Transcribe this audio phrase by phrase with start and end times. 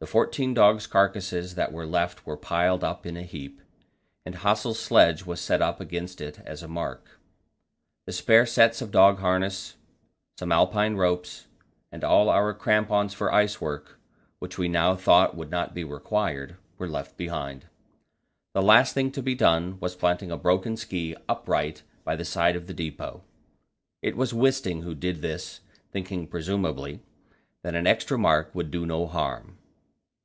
[0.00, 3.62] The fourteen dogs' carcasses that were left were piled up in a heap,
[4.26, 7.18] and Hassel's sledge was set up against it as a mark.
[8.04, 9.76] The spare sets of dog harness,
[10.38, 11.46] some Alpine ropes,
[11.90, 13.98] and all our crampons for ice work,
[14.40, 17.64] which we now thought would not be required, were left behind.
[18.52, 22.56] The last thing to be done was planting a broken ski upright by the side
[22.56, 23.24] of the depot.
[24.02, 25.60] It was Wisting who did this,
[25.92, 27.00] thinking, presumably,
[27.62, 29.56] that an extra mark would do no harm.